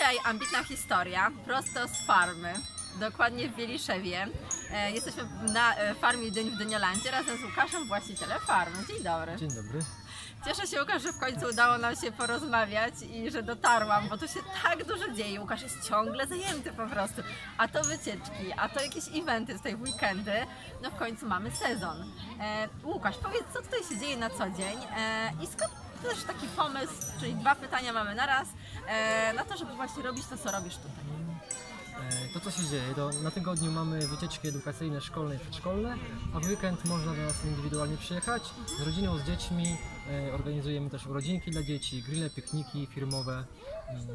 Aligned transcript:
Dzisiaj 0.00 0.18
ambitna 0.24 0.64
historia, 0.64 1.30
prosto 1.44 1.88
z 1.88 2.06
farmy, 2.06 2.54
dokładnie 3.00 3.48
w 3.48 3.54
Wieliszewie. 3.56 4.26
E, 4.72 4.92
Jesteśmy 4.92 5.22
na 5.52 5.76
e, 5.76 5.94
farmie 5.94 6.30
Dyń 6.30 6.50
w 6.50 6.56
Dyniolandzie 6.58 7.10
razem 7.10 7.38
z 7.38 7.44
Łukaszem, 7.44 7.88
właścicielem 7.88 8.40
farmy. 8.40 8.76
Dzień 8.88 9.02
dobry. 9.02 9.36
Dzień 9.36 9.48
dobry. 9.48 9.80
Cieszę 10.44 10.66
się 10.66 10.80
Łukasz, 10.80 11.02
że 11.02 11.12
w 11.12 11.18
końcu 11.18 11.46
udało 11.46 11.78
nam 11.78 11.96
się 11.96 12.12
porozmawiać 12.12 12.94
i 13.02 13.30
że 13.30 13.42
dotarłam, 13.42 14.08
bo 14.08 14.18
tu 14.18 14.28
się 14.28 14.40
tak 14.62 14.84
dużo 14.84 15.10
dzieje. 15.12 15.40
Łukasz 15.40 15.62
jest 15.62 15.88
ciągle 15.88 16.26
zajęty 16.26 16.72
po 16.72 16.86
prostu. 16.86 17.22
A 17.58 17.68
to 17.68 17.84
wycieczki, 17.84 18.52
a 18.56 18.68
to 18.68 18.82
jakieś 18.82 19.04
eventy 19.14 19.54
tutaj 19.54 19.76
w 19.76 19.82
weekendy. 19.82 20.46
No 20.82 20.90
w 20.90 20.96
końcu 20.96 21.26
mamy 21.26 21.50
sezon. 21.50 22.12
E, 22.40 22.68
Łukasz, 22.84 23.16
powiedz, 23.22 23.44
co 23.54 23.62
tutaj 23.62 23.80
się 23.88 23.98
dzieje 23.98 24.16
na 24.16 24.30
co 24.30 24.50
dzień 24.50 24.78
e, 24.96 25.30
i 25.42 25.46
skąd 25.46 25.72
też 26.02 26.24
taki 26.24 26.46
pomysł, 26.46 26.92
czyli 27.20 27.34
dwa 27.34 27.54
pytania 27.54 27.92
mamy 27.92 28.14
na 28.14 28.26
raz, 28.26 28.48
e, 28.86 29.32
na 29.32 29.44
to, 29.44 29.56
żeby 29.56 29.74
właśnie 29.74 30.02
robić 30.02 30.26
to, 30.26 30.36
co 30.38 30.50
robisz 30.52 30.76
tutaj. 30.76 31.04
E, 32.30 32.32
To 32.34 32.40
co 32.40 32.50
się 32.50 32.64
dzieje, 32.64 32.94
to 32.96 33.10
na 33.22 33.30
tygodniu 33.30 33.72
mamy 33.72 34.06
wycieczki 34.08 34.48
edukacyjne 34.48 35.00
szkolne 35.00 35.36
i 35.36 35.38
przedszkolne, 35.38 35.96
a 36.34 36.40
w 36.40 36.46
weekend 36.46 36.84
można 36.84 37.12
do 37.14 37.22
nas 37.22 37.44
indywidualnie 37.44 37.96
przyjechać. 37.96 38.42
Z 38.78 38.86
rodziną, 38.86 39.18
z 39.18 39.22
dziećmi 39.22 39.76
organizujemy 40.32 40.90
też 40.90 41.06
urodzinki 41.06 41.50
dla 41.50 41.62
dzieci, 41.62 42.02
grille, 42.02 42.30
pikniki 42.30 42.86
firmowe 42.86 43.44
mm, 43.88 44.06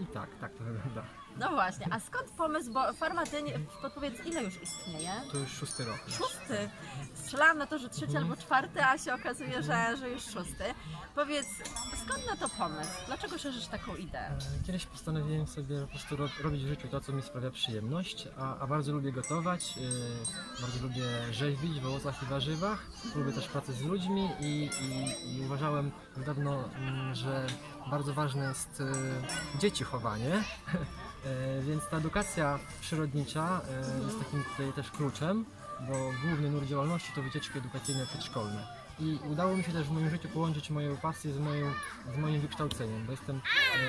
i 0.00 0.06
tak, 0.06 0.28
tak 0.40 0.54
to 0.54 0.64
wygląda. 0.64 1.04
No 1.38 1.50
właśnie, 1.50 1.86
a 1.90 2.00
skąd 2.00 2.30
pomysł, 2.30 2.72
bo 2.72 2.92
Farma 2.92 3.24
Dyń, 3.24 3.52
podpowiedz, 3.82 4.26
ile 4.26 4.44
już 4.44 4.62
istnieje? 4.62 5.10
To 5.32 5.38
już 5.38 5.50
szósty 5.52 5.84
rok. 5.84 5.98
Szósty. 6.08 6.70
Strzelałam 7.14 7.58
na 7.58 7.66
to, 7.66 7.78
że 7.78 7.88
trzeci 7.88 8.16
albo 8.16 8.36
czwarty, 8.36 8.84
a 8.84 8.98
się 8.98 9.14
okazuje, 9.14 9.62
że, 9.62 9.96
że 9.96 10.10
już 10.10 10.22
szósty. 10.22 10.64
Powiedz, 11.14 11.46
skąd 12.04 12.26
na 12.26 12.36
to 12.36 12.48
pomysł? 12.48 12.90
Dlaczego 13.06 13.38
szerzysz 13.38 13.66
taką 13.66 13.96
ideę? 13.96 14.28
E, 14.30 14.64
Kiedyś 14.66 14.86
postanowiłem 14.86 15.46
sobie 15.46 15.80
po 15.80 15.86
prostu 15.86 16.16
ro 16.16 16.28
robić 16.42 16.64
w 16.64 16.68
życiu 16.68 16.88
to, 16.88 17.00
co 17.00 17.12
mi 17.12 17.22
sprawia 17.22 17.50
przyjemność, 17.50 18.28
a, 18.38 18.58
a 18.58 18.66
bardzo 18.66 18.92
lubię 18.92 19.12
gotować, 19.12 19.74
e, 20.58 20.60
bardzo 20.62 20.82
lubię 20.82 21.32
rzeźbić 21.32 21.80
w 21.80 21.86
owocach 21.86 22.22
i 22.22 22.26
warzywach, 22.26 22.86
lubię 23.16 23.32
też 23.32 23.48
pracę 23.48 23.72
z 23.72 23.82
ludźmi 23.82 24.28
i, 24.40 24.70
i, 24.80 25.03
i 25.26 25.40
uważałem 25.44 25.90
dawno, 26.26 26.64
mm, 26.64 27.14
że 27.14 27.46
bardzo 27.90 28.14
ważne 28.14 28.44
jest 28.44 28.80
e, 28.80 29.58
dzieci 29.58 29.84
chowanie, 29.84 30.34
e, 31.24 31.62
więc 31.62 31.88
ta 31.88 31.96
edukacja 31.96 32.58
przyrodnicza 32.80 33.60
e, 33.70 34.04
jest 34.04 34.18
takim 34.18 34.44
tutaj 34.44 34.72
też 34.72 34.90
kluczem, 34.90 35.44
bo 35.80 35.94
główny 36.26 36.50
nurt 36.50 36.66
działalności 36.66 37.12
to 37.14 37.22
wycieczki 37.22 37.58
edukacyjne 37.58 38.06
przedszkolne. 38.06 38.83
I 39.00 39.18
udało 39.30 39.56
mi 39.56 39.64
się 39.64 39.72
też 39.72 39.86
w 39.86 39.90
moim 39.90 40.10
życiu 40.10 40.28
połączyć 40.28 40.70
moją 40.70 40.96
pasję 40.96 41.32
z, 41.32 41.38
moją, 41.38 41.72
z 42.14 42.18
moim 42.18 42.40
wykształceniem, 42.40 43.06
bo 43.06 43.12
jestem 43.12 43.40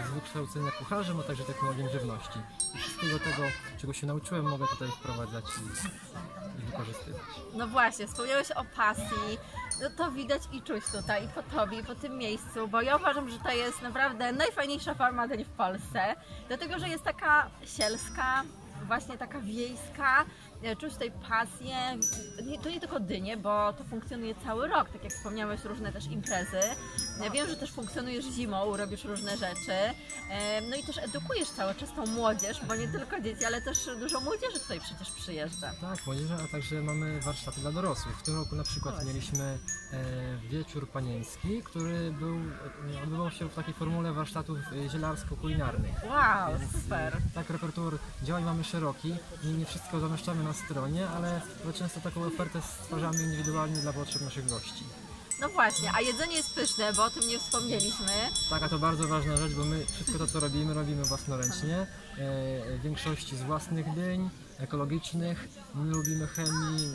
e, 0.00 0.06
z 0.06 0.10
wykształcenia 0.10 0.70
kucharzem, 0.70 1.20
a 1.20 1.22
także 1.22 1.44
technologiem 1.44 1.88
żywności. 1.88 2.38
I 2.74 2.78
wszystkiego 2.78 3.18
tego, 3.18 3.42
czego 3.78 3.92
się 3.92 4.06
nauczyłem, 4.06 4.48
mogę 4.48 4.66
tutaj 4.66 4.88
wprowadzać 4.88 5.44
i, 5.44 6.62
i 6.62 6.66
wykorzystywać. 6.66 7.20
No 7.54 7.66
właśnie, 7.66 8.06
wspomniałeś 8.06 8.50
o 8.50 8.64
pasji. 8.76 9.38
No 9.82 9.90
to 9.96 10.10
widać 10.12 10.42
i 10.52 10.62
czuć 10.62 10.84
tutaj, 10.92 11.24
i 11.24 11.28
po 11.28 11.42
tobie, 11.42 11.80
i 11.80 11.84
po 11.84 11.94
tym 11.94 12.18
miejscu, 12.18 12.68
bo 12.68 12.82
ja 12.82 12.96
uważam, 12.96 13.30
że 13.30 13.38
to 13.38 13.52
jest 13.52 13.82
naprawdę 13.82 14.32
najfajniejsza 14.32 14.94
farma 14.94 15.28
dyń 15.28 15.44
w 15.44 15.48
Polsce, 15.48 16.14
dlatego 16.48 16.78
że 16.78 16.88
jest 16.88 17.04
taka 17.04 17.50
sielska, 17.64 18.44
właśnie 18.86 19.18
taka 19.18 19.40
wiejska, 19.40 20.24
czuć 20.78 20.92
tutaj 20.92 21.10
pasję. 21.28 21.76
To 22.62 22.70
nie 22.70 22.80
tylko 22.80 23.00
dynie, 23.00 23.36
bo 23.36 23.72
to 23.72 23.84
funkcjonuje 23.84 24.34
cały 24.44 24.68
rok, 24.68 24.88
tak 24.90 25.04
jak 25.04 25.12
wspomniałeś, 25.12 25.64
różne 25.64 25.92
też 25.92 26.06
imprezy. 26.06 26.60
Ja 27.24 27.30
wiem, 27.30 27.48
że 27.48 27.56
też 27.56 27.72
funkcjonujesz 27.72 28.24
zimą, 28.24 28.76
robisz 28.76 29.04
różne 29.04 29.36
rzeczy. 29.36 29.72
E, 30.30 30.60
No 30.70 30.76
i 30.76 30.82
też 30.82 30.98
edukujesz 30.98 31.48
cały 31.50 31.74
czas 31.74 31.92
tą 31.94 32.06
młodzież, 32.06 32.60
bo 32.68 32.74
nie 32.76 32.88
tylko 32.88 33.20
dzieci, 33.20 33.44
ale 33.44 33.62
też 33.62 33.78
dużo 34.00 34.20
młodzieży 34.20 34.60
tutaj 34.60 34.80
przecież 34.80 35.10
przyjeżdża. 35.10 35.70
Tak, 35.80 36.06
młodzieży, 36.06 36.34
a 36.44 36.52
także 36.52 36.82
mamy 36.82 37.20
warsztaty 37.20 37.60
dla 37.60 37.72
dorosłych. 37.72 38.18
W 38.18 38.22
tym 38.22 38.34
roku 38.36 38.56
na 38.56 38.62
przykład 38.64 38.94
Właśnie. 38.94 39.12
mieliśmy 39.12 39.58
e, 39.92 39.98
wieczór 40.48 40.88
panieński, 40.88 41.62
który 41.62 42.10
był, 42.12 42.36
e, 42.98 43.02
odbywał 43.02 43.30
się 43.30 43.48
w 43.48 43.54
takiej 43.54 43.74
formule 43.74 44.12
warsztatów 44.12 44.58
e, 44.58 44.88
zielarsko-kulinarnych. 44.88 45.94
Wow, 46.04 46.58
Więc, 46.58 46.72
super. 46.72 47.14
e, 47.16 47.20
Tak, 47.34 47.50
repertuar 47.50 47.92
działań 48.22 48.44
mamy 48.44 48.64
szeroki 48.64 49.14
i 49.44 49.46
nie 49.46 49.64
wszystko 49.66 50.00
zamieszczamy 50.00 50.44
na 50.48 50.54
stronie, 50.54 51.08
ale 51.08 51.40
często 51.74 52.00
taką 52.00 52.24
ofertę 52.24 52.62
stwarzamy 52.62 53.22
indywidualnie 53.22 53.76
dla 53.76 53.92
potrzeb 53.92 54.22
naszych 54.22 54.46
gości. 54.46 54.84
No 55.40 55.48
właśnie, 55.48 55.92
a 55.94 56.00
jedzenie 56.00 56.36
jest 56.36 56.54
pyszne, 56.54 56.92
bo 56.92 57.04
o 57.04 57.10
tym 57.10 57.28
nie 57.28 57.38
wspomnieliśmy. 57.38 58.06
Tak, 58.50 58.62
a 58.62 58.68
to 58.68 58.78
bardzo 58.78 59.08
ważna 59.08 59.36
rzecz, 59.36 59.52
bo 59.52 59.64
my 59.64 59.86
wszystko 59.86 60.18
to, 60.18 60.26
co 60.26 60.40
robimy, 60.40 60.74
robimy 60.74 61.04
własnoręcznie. 61.04 61.76
E, 61.76 61.86
w 62.78 62.80
większości 62.82 63.36
z 63.36 63.42
własnych 63.42 63.94
dyń, 63.94 64.30
ekologicznych. 64.58 65.48
Nie 65.74 65.90
lubimy 65.90 66.26
chemii, 66.26 66.92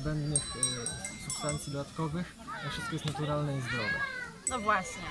zbędnych 0.00 0.56
e, 0.56 1.24
substancji 1.30 1.72
dodatkowych. 1.72 2.36
a 2.66 2.70
Wszystko 2.70 2.92
jest 2.92 3.04
naturalne 3.04 3.58
i 3.58 3.60
zdrowe. 3.60 4.00
No 4.48 4.58
właśnie. 4.58 5.02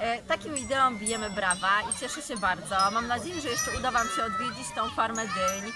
E, 0.00 0.22
takim 0.22 0.58
ideom 0.58 0.98
bijemy 0.98 1.30
brawa 1.30 1.80
i 1.90 2.00
cieszę 2.00 2.22
się 2.22 2.36
bardzo. 2.36 2.90
Mam 2.92 3.06
nadzieję, 3.06 3.40
że 3.40 3.48
jeszcze 3.48 3.78
uda 3.78 3.90
Wam 3.90 4.06
się 4.16 4.24
odwiedzić 4.24 4.66
tą 4.74 4.90
farmę 4.90 5.22
dyń. 5.22 5.72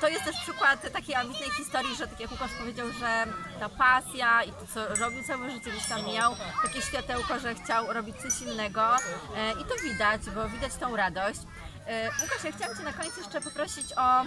To 0.00 0.08
jest 0.08 0.24
też 0.24 0.36
przykład 0.36 0.92
takiej 0.92 1.14
ambitnej 1.14 1.50
historii, 1.50 1.96
że 1.96 2.08
tak 2.08 2.20
jak 2.20 2.30
Łukasz 2.30 2.50
powiedział, 2.58 2.86
że 2.92 3.26
ta 3.60 3.68
pasja 3.68 4.42
i 4.42 4.52
to, 4.52 4.66
co 4.74 4.94
robił 4.94 5.22
całe 5.22 5.50
życie, 5.50 5.70
gdzieś 5.70 5.88
tam 5.88 6.06
miał 6.06 6.36
takie 6.62 6.82
światełko, 6.82 7.38
że 7.38 7.54
chciał 7.54 7.92
robić 7.92 8.16
coś 8.16 8.40
innego 8.42 8.96
e, 9.36 9.52
i 9.52 9.64
to 9.64 9.74
widać, 9.82 10.20
bo 10.34 10.48
widać 10.48 10.74
tą 10.74 10.96
radość. 10.96 11.40
E, 11.86 12.10
Łukasz, 12.22 12.44
ja 12.44 12.52
chciałam 12.52 12.76
Cię 12.76 12.82
na 12.82 12.92
koniec 12.92 13.16
jeszcze 13.16 13.40
poprosić 13.40 13.92
o 13.92 14.24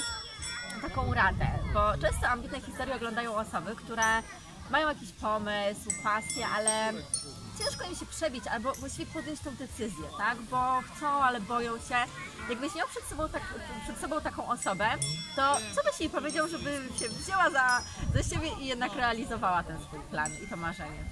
taką 0.81 1.13
radę, 1.13 1.47
bo 1.73 1.97
często 2.01 2.27
ambitne 2.27 2.61
historie 2.61 2.95
oglądają 2.95 3.35
osoby, 3.35 3.75
które 3.75 4.03
mają 4.71 4.87
jakiś 4.87 5.11
pomysł, 5.11 5.89
pasję, 6.03 6.47
ale 6.47 6.93
ciężko 7.59 7.85
im 7.85 7.95
się 7.95 8.05
przebić 8.05 8.47
albo 8.47 8.73
właściwie 8.73 9.05
podjąć 9.05 9.39
tą 9.39 9.55
decyzję, 9.55 10.05
tak? 10.17 10.41
Bo 10.41 10.81
chcą, 10.81 11.07
ale 11.07 11.41
boją 11.41 11.77
się. 11.77 11.95
Jakbyś 12.49 12.75
miał 12.75 12.87
przed 12.87 13.03
sobą, 13.03 13.29
tak, 13.29 13.41
przed 13.83 13.99
sobą 13.99 14.21
taką 14.21 14.47
osobę, 14.47 14.89
to 15.35 15.57
co 15.75 15.83
byś 15.83 15.99
jej 15.99 16.09
powiedział, 16.09 16.47
żeby 16.47 16.81
się 16.99 17.09
wzięła 17.09 17.49
za, 17.49 17.81
za 18.15 18.23
siebie 18.23 18.49
i 18.61 18.65
jednak 18.65 18.95
realizowała 18.95 19.63
ten 19.63 19.81
swój 19.81 19.99
plan 19.99 20.31
i 20.45 20.47
to 20.47 20.57
marzenie? 20.57 21.03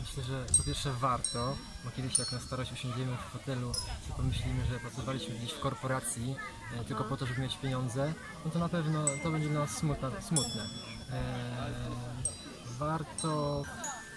Myślę, 0.00 0.22
że 0.22 0.46
po 0.58 0.64
pierwsze 0.64 0.92
warto, 0.92 1.56
bo 1.84 1.90
kiedyś 1.90 2.18
jak 2.18 2.32
na 2.32 2.40
starość 2.40 2.72
usiądziemy 2.72 3.16
w 3.16 3.32
fotelu 3.32 3.72
i 4.10 4.12
pomyślimy, 4.12 4.64
że 4.66 4.80
pracowaliśmy 4.80 5.34
gdzieś 5.34 5.52
w 5.52 5.60
korporacji 5.60 6.36
e, 6.80 6.84
tylko 6.84 7.04
po 7.04 7.16
to, 7.16 7.26
żeby 7.26 7.40
mieć 7.40 7.56
pieniądze, 7.56 8.12
no 8.44 8.50
to 8.50 8.58
na 8.58 8.68
pewno 8.68 9.04
to 9.22 9.30
będzie 9.30 9.48
dla 9.48 9.60
nas 9.60 9.70
smutne. 9.70 10.22
smutne. 10.22 10.62
E, 11.12 12.43
warto, 12.78 13.62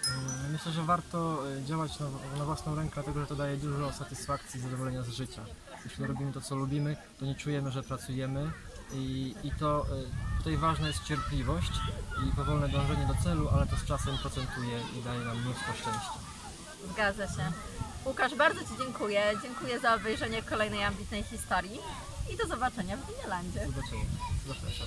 mm, 0.08 0.52
myślę, 0.52 0.72
że 0.72 0.82
warto 0.82 1.42
e, 1.52 1.64
działać 1.64 2.00
na, 2.00 2.06
na 2.38 2.44
własną 2.44 2.74
rękę, 2.74 2.94
dlatego 2.94 3.20
że 3.20 3.26
to 3.26 3.36
daje 3.36 3.56
dużo 3.56 3.92
satysfakcji 3.92 4.60
i 4.60 4.62
zadowolenia 4.62 5.02
z 5.02 5.08
życia. 5.08 5.42
Jeśli 5.84 6.06
robimy 6.06 6.32
to, 6.32 6.40
co 6.40 6.56
lubimy, 6.56 6.96
to 7.18 7.26
nie 7.26 7.34
czujemy, 7.34 7.70
że 7.70 7.82
pracujemy 7.82 8.50
i, 8.92 9.34
i 9.44 9.50
to 9.50 9.86
e, 9.86 10.38
tutaj 10.38 10.56
ważna 10.56 10.86
jest 10.86 11.04
cierpliwość 11.04 11.72
i 12.28 12.36
powolne 12.36 12.68
dążenie 12.68 13.06
do 13.06 13.14
celu, 13.24 13.48
ale 13.48 13.66
to 13.66 13.76
z 13.76 13.84
czasem 13.84 14.18
procentuje 14.18 14.80
i 14.98 15.02
daje 15.02 15.20
nam 15.20 15.40
mnóstwo 15.40 15.72
szczęścia. 15.72 16.12
Zgadza 16.92 17.26
się. 17.26 17.52
Łukasz, 18.04 18.34
bardzo 18.34 18.60
Ci 18.60 18.70
dziękuję. 18.78 19.22
Dziękuję 19.42 19.80
za 19.80 19.94
obejrzenie 19.94 20.42
kolejnej 20.42 20.84
ambitnej 20.84 21.22
historii 21.22 21.78
i 22.32 22.36
do 22.36 22.46
zobaczenia 22.46 22.96
w 22.96 23.06
Winielandzie. 23.06 23.60
Zobaczymy. 23.66 24.04
Zapraszam. 24.48 24.86